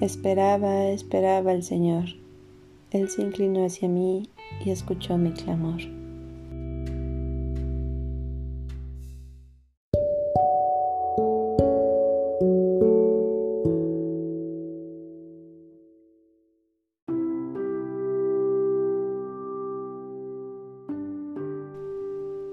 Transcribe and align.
Esperaba, 0.00 0.90
esperaba 0.90 1.50
al 1.50 1.64
Señor. 1.64 2.04
Él 2.92 3.10
se 3.10 3.20
inclinó 3.20 3.66
hacia 3.66 3.88
mí 3.88 4.30
y 4.64 4.70
escuchó 4.70 5.18
mi 5.18 5.32
clamor. 5.32 5.80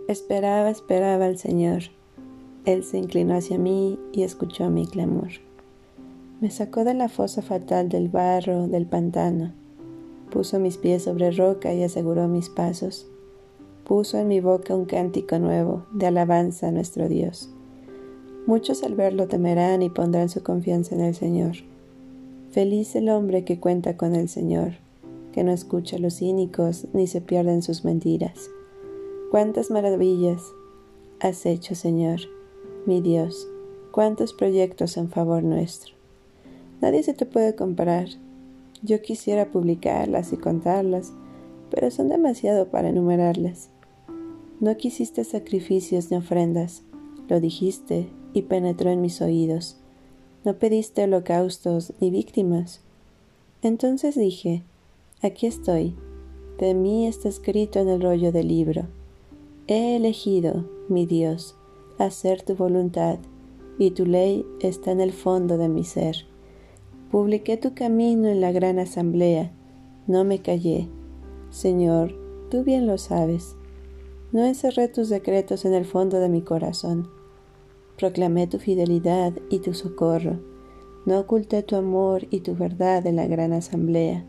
Esperaba, 0.07 0.71
esperaba 0.71 1.25
al 1.27 1.37
Señor. 1.37 1.83
Él 2.65 2.83
se 2.83 2.97
inclinó 2.97 3.35
hacia 3.35 3.59
mí 3.59 3.99
y 4.11 4.23
escuchó 4.23 4.71
mi 4.71 4.87
clamor. 4.87 5.29
Me 6.41 6.51
sacó 6.51 6.83
de 6.83 6.93
la 6.93 7.07
fosa 7.07 7.41
fatal 7.41 7.87
del 7.87 8.09
barro, 8.09 8.67
del 8.67 8.85
pantano. 8.85 9.53
Puso 10.31 10.59
mis 10.59 10.75
pies 10.77 11.03
sobre 11.03 11.31
roca 11.31 11.73
y 11.73 11.81
aseguró 11.81 12.27
mis 12.27 12.49
pasos. 12.49 13.07
Puso 13.85 14.17
en 14.17 14.27
mi 14.27 14.41
boca 14.41 14.75
un 14.75 14.83
cántico 14.83 15.39
nuevo 15.39 15.85
de 15.93 16.07
alabanza 16.07 16.67
a 16.67 16.71
nuestro 16.71 17.07
Dios. 17.07 17.49
Muchos 18.47 18.83
al 18.83 18.95
verlo 18.95 19.27
temerán 19.27 19.81
y 19.81 19.89
pondrán 19.89 20.27
su 20.27 20.43
confianza 20.43 20.93
en 20.93 21.01
el 21.01 21.15
Señor. 21.15 21.55
Feliz 22.51 22.95
el 22.95 23.09
hombre 23.09 23.45
que 23.45 23.59
cuenta 23.59 23.95
con 23.95 24.13
el 24.13 24.27
Señor, 24.27 24.73
que 25.31 25.43
no 25.43 25.53
escucha 25.53 25.95
a 25.95 25.99
los 25.99 26.17
cínicos 26.17 26.87
ni 26.93 27.07
se 27.07 27.21
pierde 27.21 27.53
en 27.53 27.61
sus 27.61 27.85
mentiras. 27.85 28.49
Cuántas 29.31 29.71
maravillas 29.71 30.41
has 31.21 31.45
hecho, 31.45 31.75
Señor, 31.75 32.19
mi 32.85 33.01
Dios, 33.01 33.47
cuántos 33.91 34.33
proyectos 34.33 34.97
en 34.97 35.09
favor 35.09 35.41
nuestro. 35.43 35.94
Nadie 36.81 37.03
se 37.03 37.13
te 37.13 37.25
puede 37.25 37.55
comparar. 37.55 38.07
Yo 38.81 39.01
quisiera 39.01 39.51
publicarlas 39.51 40.33
y 40.33 40.37
contarlas, 40.37 41.13
pero 41.71 41.89
son 41.91 42.09
demasiado 42.09 42.69
para 42.69 42.89
enumerarlas. 42.89 43.69
No 44.59 44.77
quisiste 44.77 45.23
sacrificios 45.23 46.11
ni 46.11 46.17
ofrendas, 46.17 46.83
lo 47.27 47.39
dijiste 47.39 48.09
y 48.33 48.43
penetró 48.43 48.89
en 48.89 49.01
mis 49.01 49.21
oídos. 49.21 49.77
No 50.43 50.59
pediste 50.59 51.03
holocaustos 51.03 51.93
ni 51.99 52.11
víctimas. 52.11 52.81
Entonces 53.61 54.15
dije, 54.15 54.63
aquí 55.21 55.47
estoy, 55.47 55.95
de 56.59 56.73
mí 56.73 57.07
está 57.07 57.29
escrito 57.29 57.79
en 57.79 57.89
el 57.89 58.01
rollo 58.01 58.31
del 58.31 58.47
libro. 58.47 58.83
He 59.67 59.95
elegido, 59.95 60.69
mi 60.87 61.05
Dios, 61.05 61.55
hacer 61.97 62.43
tu 62.43 62.55
voluntad, 62.55 63.17
y 63.77 63.91
tu 63.91 64.05
ley 64.05 64.45
está 64.61 64.91
en 64.91 65.01
el 65.01 65.11
fondo 65.11 65.57
de 65.57 65.67
mi 65.67 65.83
ser. 65.83 66.27
Publiqué 67.15 67.55
tu 67.55 67.73
camino 67.73 68.27
en 68.27 68.41
la 68.41 68.51
gran 68.51 68.77
asamblea, 68.77 69.49
no 70.05 70.25
me 70.25 70.41
callé. 70.41 70.89
Señor, 71.49 72.13
tú 72.51 72.65
bien 72.65 72.87
lo 72.87 72.97
sabes. 72.97 73.55
No 74.33 74.43
encerré 74.43 74.89
tus 74.89 75.07
decretos 75.07 75.63
en 75.63 75.73
el 75.73 75.85
fondo 75.85 76.19
de 76.19 76.27
mi 76.27 76.41
corazón. 76.41 77.07
Proclamé 77.97 78.47
tu 78.47 78.59
fidelidad 78.59 79.31
y 79.49 79.59
tu 79.59 79.73
socorro. 79.73 80.41
No 81.05 81.17
oculté 81.17 81.63
tu 81.63 81.77
amor 81.77 82.27
y 82.31 82.41
tu 82.41 82.53
verdad 82.53 83.07
en 83.07 83.15
la 83.15 83.27
gran 83.27 83.53
asamblea. 83.53 84.25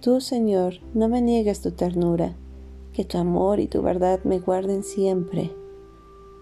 Tú, 0.00 0.20
Señor, 0.20 0.74
no 0.94 1.08
me 1.08 1.20
niegues 1.20 1.62
tu 1.62 1.72
ternura, 1.72 2.36
que 2.92 3.04
tu 3.04 3.18
amor 3.18 3.58
y 3.58 3.66
tu 3.66 3.82
verdad 3.82 4.20
me 4.22 4.38
guarden 4.38 4.84
siempre. 4.84 5.50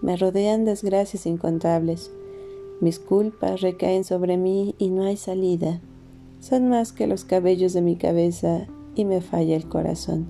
Me 0.03 0.17
rodean 0.17 0.65
desgracias 0.65 1.25
incontables 1.25 2.11
mis 2.79 2.99
culpas 2.99 3.61
recaen 3.61 4.03
sobre 4.03 4.37
mí 4.37 4.75
y 4.77 4.89
no 4.89 5.03
hay 5.03 5.17
salida. 5.17 5.81
Son 6.39 6.69
más 6.69 6.91
que 6.91 7.07
los 7.07 7.25
cabellos 7.25 7.73
de 7.73 7.81
mi 7.81 7.95
cabeza 7.95 8.67
y 8.95 9.05
me 9.05 9.21
falla 9.21 9.55
el 9.55 9.67
corazón. 9.67 10.27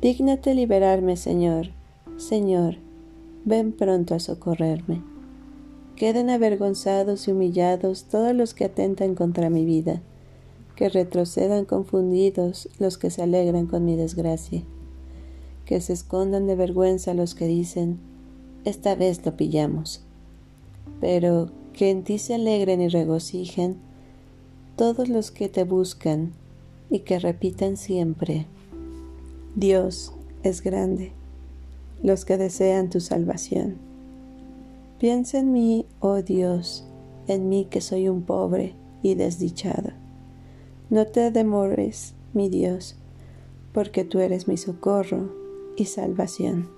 Dígnate 0.00 0.54
liberarme, 0.54 1.16
Señor. 1.16 1.70
Señor, 2.16 2.76
ven 3.44 3.72
pronto 3.72 4.14
a 4.14 4.18
socorrerme. 4.18 5.02
Queden 5.94 6.30
avergonzados 6.30 7.26
y 7.28 7.32
humillados 7.32 8.04
todos 8.04 8.34
los 8.34 8.54
que 8.54 8.64
atentan 8.64 9.14
contra 9.14 9.50
mi 9.50 9.64
vida, 9.64 10.02
que 10.74 10.88
retrocedan 10.88 11.64
confundidos 11.64 12.68
los 12.78 12.98
que 12.98 13.10
se 13.10 13.22
alegran 13.22 13.66
con 13.66 13.84
mi 13.84 13.96
desgracia, 13.96 14.62
que 15.64 15.80
se 15.80 15.92
escondan 15.92 16.46
de 16.46 16.54
vergüenza 16.54 17.14
los 17.14 17.34
que 17.34 17.46
dicen, 17.46 17.98
esta 18.64 18.94
vez 18.94 19.24
lo 19.24 19.36
pillamos 19.36 20.07
pero 21.00 21.50
que 21.72 21.90
en 21.90 22.02
ti 22.02 22.18
se 22.18 22.34
alegren 22.34 22.80
y 22.80 22.88
regocijen 22.88 23.76
todos 24.76 25.08
los 25.08 25.30
que 25.30 25.48
te 25.48 25.64
buscan 25.64 26.32
y 26.90 27.00
que 27.00 27.18
repitan 27.18 27.76
siempre, 27.76 28.46
Dios 29.54 30.12
es 30.42 30.62
grande, 30.62 31.12
los 32.02 32.24
que 32.24 32.36
desean 32.36 32.90
tu 32.90 33.00
salvación. 33.00 33.76
Piensa 34.98 35.38
en 35.38 35.52
mí, 35.52 35.86
oh 36.00 36.22
Dios, 36.22 36.86
en 37.26 37.48
mí 37.48 37.66
que 37.70 37.80
soy 37.80 38.08
un 38.08 38.22
pobre 38.22 38.74
y 39.02 39.14
desdichado. 39.14 39.90
No 40.90 41.06
te 41.06 41.30
demores, 41.30 42.14
mi 42.32 42.48
Dios, 42.48 42.96
porque 43.72 44.04
tú 44.04 44.20
eres 44.20 44.48
mi 44.48 44.56
socorro 44.56 45.30
y 45.76 45.84
salvación. 45.84 46.77